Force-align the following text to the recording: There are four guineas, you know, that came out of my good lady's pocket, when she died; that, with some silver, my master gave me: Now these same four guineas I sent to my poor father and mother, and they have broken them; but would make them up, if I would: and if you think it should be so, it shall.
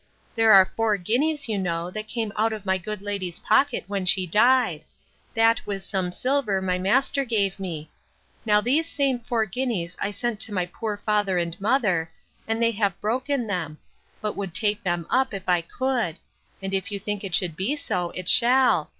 There 0.33 0.51
are 0.51 0.71
four 0.75 0.97
guineas, 0.97 1.47
you 1.47 1.59
know, 1.59 1.91
that 1.91 2.07
came 2.07 2.31
out 2.35 2.53
of 2.53 2.65
my 2.65 2.79
good 2.79 3.03
lady's 3.03 3.37
pocket, 3.39 3.83
when 3.85 4.07
she 4.07 4.25
died; 4.25 4.83
that, 5.35 5.63
with 5.67 5.83
some 5.83 6.11
silver, 6.11 6.59
my 6.59 6.79
master 6.79 7.23
gave 7.23 7.59
me: 7.59 7.87
Now 8.43 8.61
these 8.61 8.89
same 8.89 9.19
four 9.19 9.45
guineas 9.45 9.95
I 10.01 10.09
sent 10.09 10.39
to 10.39 10.51
my 10.53 10.65
poor 10.65 10.97
father 11.05 11.37
and 11.37 11.55
mother, 11.61 12.09
and 12.47 12.59
they 12.59 12.71
have 12.71 12.99
broken 12.99 13.45
them; 13.45 13.77
but 14.21 14.35
would 14.35 14.57
make 14.63 14.81
them 14.81 15.05
up, 15.11 15.35
if 15.35 15.47
I 15.47 15.63
would: 15.79 16.17
and 16.63 16.73
if 16.73 16.91
you 16.91 16.97
think 16.97 17.23
it 17.23 17.35
should 17.35 17.55
be 17.55 17.75
so, 17.75 18.09
it 18.15 18.27
shall. 18.27 18.89